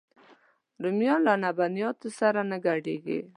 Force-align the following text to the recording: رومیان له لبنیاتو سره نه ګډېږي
رومیان 0.81 1.19
له 1.27 1.33
لبنیاتو 1.43 2.07
سره 2.19 2.39
نه 2.51 2.57
ګډېږي 2.65 3.19